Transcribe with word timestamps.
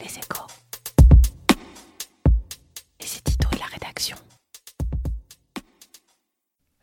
Les 0.00 0.18
échos. 0.18 0.46
Et 3.00 3.06
c'est 3.06 3.22
Tito 3.24 3.48
et 3.52 3.58
la 3.58 3.66
rédaction. 3.66 4.16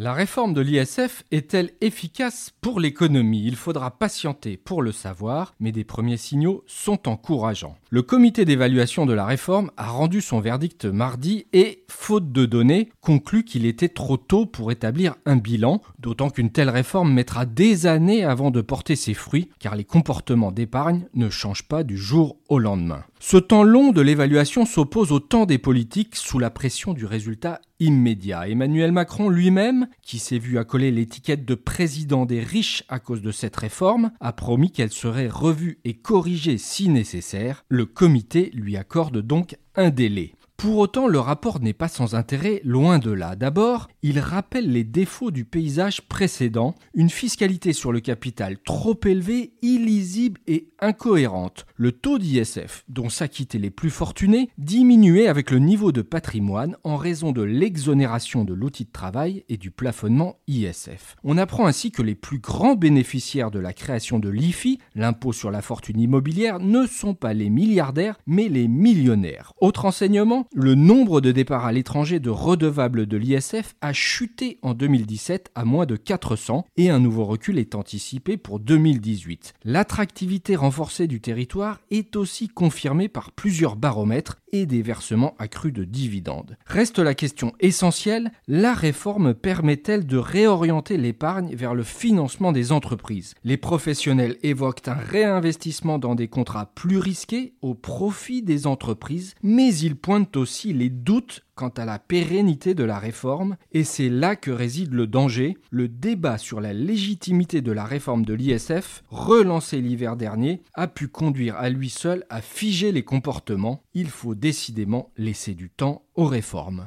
La 0.00 0.12
réforme 0.12 0.54
de 0.54 0.60
l'ISF 0.60 1.24
est-elle 1.32 1.72
efficace 1.80 2.52
pour 2.60 2.78
l'économie? 2.78 3.42
Il 3.44 3.56
faudra 3.56 3.90
patienter 3.90 4.56
pour 4.56 4.80
le 4.80 4.92
savoir, 4.92 5.54
mais 5.58 5.72
des 5.72 5.82
premiers 5.82 6.16
signaux 6.16 6.62
sont 6.68 7.08
encourageants. 7.08 7.76
Le 7.90 8.02
comité 8.02 8.44
d'évaluation 8.44 9.06
de 9.06 9.12
la 9.12 9.24
réforme 9.24 9.72
a 9.76 9.88
rendu 9.88 10.20
son 10.20 10.38
verdict 10.38 10.84
mardi 10.84 11.46
et, 11.52 11.84
faute 11.88 12.30
de 12.30 12.46
données, 12.46 12.90
conclut 13.00 13.42
qu'il 13.42 13.66
était 13.66 13.88
trop 13.88 14.16
tôt 14.16 14.46
pour 14.46 14.70
établir 14.70 15.16
un 15.26 15.34
bilan, 15.34 15.82
d'autant 15.98 16.30
qu'une 16.30 16.52
telle 16.52 16.70
réforme 16.70 17.12
mettra 17.12 17.44
des 17.44 17.86
années 17.86 18.22
avant 18.22 18.52
de 18.52 18.60
porter 18.60 18.94
ses 18.94 19.14
fruits, 19.14 19.50
car 19.58 19.74
les 19.74 19.82
comportements 19.82 20.52
d'épargne 20.52 21.08
ne 21.14 21.28
changent 21.28 21.66
pas 21.66 21.82
du 21.82 21.96
jour 21.96 22.36
au 22.48 22.60
lendemain. 22.60 23.02
Ce 23.18 23.36
temps 23.36 23.64
long 23.64 23.90
de 23.90 24.00
l'évaluation 24.00 24.64
s'oppose 24.64 25.10
au 25.10 25.18
temps 25.18 25.44
des 25.44 25.58
politiques 25.58 26.14
sous 26.14 26.38
la 26.38 26.50
pression 26.50 26.92
du 26.92 27.04
résultat 27.04 27.60
immédiat. 27.80 28.48
Emmanuel 28.48 28.92
Macron 28.92 29.28
lui-même, 29.28 29.87
qui 30.02 30.18
s'est 30.18 30.38
vu 30.38 30.58
accoler 30.58 30.90
l'étiquette 30.90 31.44
de 31.44 31.54
président 31.54 32.26
des 32.26 32.40
riches 32.40 32.84
à 32.88 32.98
cause 32.98 33.22
de 33.22 33.32
cette 33.32 33.56
réforme, 33.56 34.10
a 34.20 34.32
promis 34.32 34.70
qu'elle 34.70 34.92
serait 34.92 35.28
revue 35.28 35.78
et 35.84 35.94
corrigée 35.94 36.58
si 36.58 36.88
nécessaire. 36.88 37.64
Le 37.68 37.86
comité 37.86 38.50
lui 38.54 38.76
accorde 38.76 39.18
donc 39.20 39.56
un 39.74 39.90
délai. 39.90 40.34
Pour 40.58 40.78
autant, 40.78 41.06
le 41.06 41.20
rapport 41.20 41.60
n'est 41.60 41.72
pas 41.72 41.86
sans 41.86 42.16
intérêt, 42.16 42.60
loin 42.64 42.98
de 42.98 43.12
là. 43.12 43.36
D'abord, 43.36 43.86
il 44.02 44.18
rappelle 44.18 44.72
les 44.72 44.82
défauts 44.82 45.30
du 45.30 45.44
paysage 45.44 46.00
précédent, 46.00 46.74
une 46.94 47.10
fiscalité 47.10 47.72
sur 47.72 47.92
le 47.92 48.00
capital 48.00 48.58
trop 48.58 48.98
élevée, 49.06 49.52
illisible 49.62 50.40
et 50.48 50.72
incohérente. 50.80 51.64
Le 51.76 51.92
taux 51.92 52.18
d'ISF, 52.18 52.84
dont 52.88 53.08
s'acquittaient 53.08 53.58
les 53.58 53.70
plus 53.70 53.90
fortunés, 53.90 54.50
diminuait 54.58 55.28
avec 55.28 55.52
le 55.52 55.60
niveau 55.60 55.92
de 55.92 56.02
patrimoine 56.02 56.76
en 56.82 56.96
raison 56.96 57.30
de 57.30 57.42
l'exonération 57.42 58.42
de 58.42 58.52
l'outil 58.52 58.84
de 58.84 58.90
travail 58.90 59.44
et 59.48 59.58
du 59.58 59.70
plafonnement 59.70 60.40
ISF. 60.48 61.14
On 61.22 61.38
apprend 61.38 61.66
ainsi 61.66 61.92
que 61.92 62.02
les 62.02 62.16
plus 62.16 62.40
grands 62.40 62.74
bénéficiaires 62.74 63.52
de 63.52 63.60
la 63.60 63.72
création 63.72 64.18
de 64.18 64.28
l'IFI, 64.28 64.80
l'impôt 64.96 65.32
sur 65.32 65.52
la 65.52 65.62
fortune 65.62 66.00
immobilière, 66.00 66.58
ne 66.58 66.84
sont 66.84 67.14
pas 67.14 67.32
les 67.32 67.48
milliardaires, 67.48 68.18
mais 68.26 68.48
les 68.48 68.66
millionnaires. 68.66 69.52
Autre 69.60 69.84
enseignement, 69.84 70.47
le 70.54 70.74
nombre 70.74 71.20
de 71.20 71.32
départs 71.32 71.66
à 71.66 71.72
l'étranger 71.72 72.20
de 72.20 72.30
redevables 72.30 73.06
de 73.06 73.16
l'ISF 73.16 73.74
a 73.80 73.92
chuté 73.92 74.58
en 74.62 74.74
2017 74.74 75.50
à 75.54 75.64
moins 75.64 75.86
de 75.86 75.96
400 75.96 76.64
et 76.76 76.90
un 76.90 77.00
nouveau 77.00 77.24
recul 77.24 77.58
est 77.58 77.74
anticipé 77.74 78.36
pour 78.36 78.58
2018. 78.60 79.54
L'attractivité 79.64 80.56
renforcée 80.56 81.06
du 81.06 81.20
territoire 81.20 81.80
est 81.90 82.16
aussi 82.16 82.48
confirmée 82.48 83.08
par 83.08 83.32
plusieurs 83.32 83.76
baromètres 83.76 84.38
et 84.52 84.64
des 84.64 84.82
versements 84.82 85.34
accrus 85.38 85.72
de 85.72 85.84
dividendes. 85.84 86.56
Reste 86.66 86.98
la 86.98 87.14
question 87.14 87.52
essentielle, 87.60 88.32
la 88.46 88.72
réforme 88.72 89.34
permet-elle 89.34 90.06
de 90.06 90.16
réorienter 90.16 90.96
l'épargne 90.96 91.54
vers 91.54 91.74
le 91.74 91.82
financement 91.82 92.52
des 92.52 92.72
entreprises? 92.72 93.34
Les 93.44 93.58
professionnels 93.58 94.38
évoquent 94.42 94.88
un 94.88 94.94
réinvestissement 94.94 95.98
dans 95.98 96.14
des 96.14 96.28
contrats 96.28 96.70
plus 96.74 96.98
risqués 96.98 97.52
au 97.60 97.74
profit 97.74 98.42
des 98.42 98.66
entreprises, 98.66 99.34
mais 99.42 99.74
ils 99.74 99.96
pointent 99.96 100.37
aussi 100.38 100.72
les 100.72 100.88
doutes 100.88 101.44
quant 101.54 101.68
à 101.68 101.84
la 101.84 101.98
pérennité 101.98 102.74
de 102.74 102.84
la 102.84 102.98
réforme, 102.98 103.56
et 103.72 103.84
c'est 103.84 104.08
là 104.08 104.36
que 104.36 104.50
réside 104.50 104.94
le 104.94 105.06
danger. 105.06 105.58
Le 105.70 105.88
débat 105.88 106.38
sur 106.38 106.60
la 106.60 106.72
légitimité 106.72 107.60
de 107.60 107.72
la 107.72 107.84
réforme 107.84 108.24
de 108.24 108.32
l'ISF, 108.32 109.04
relancé 109.10 109.80
l'hiver 109.80 110.16
dernier, 110.16 110.62
a 110.74 110.86
pu 110.86 111.08
conduire 111.08 111.56
à 111.56 111.68
lui 111.68 111.90
seul 111.90 112.24
à 112.30 112.40
figer 112.40 112.92
les 112.92 113.04
comportements. 113.04 113.82
Il 113.92 114.08
faut 114.08 114.34
décidément 114.34 115.10
laisser 115.18 115.54
du 115.54 115.68
temps 115.68 116.02
aux 116.14 116.26
réformes. 116.26 116.86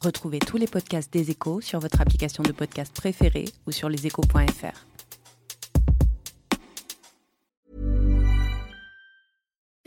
Retrouvez 0.00 0.38
tous 0.38 0.56
les 0.56 0.68
podcasts 0.68 1.12
des 1.12 1.30
échos 1.30 1.60
sur 1.60 1.80
votre 1.80 2.00
application 2.00 2.44
de 2.44 2.52
podcast 2.52 2.94
préférée 2.94 3.46
ou 3.66 3.72
sur 3.72 3.88
leséchos.fr. 3.88 4.97